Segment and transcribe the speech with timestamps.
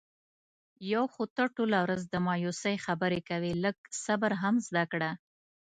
[0.93, 3.51] یو خو ته ټوله ورځ د مایوسی خبرې کوې.
[3.63, 5.11] لږ صبر هم زده کړه.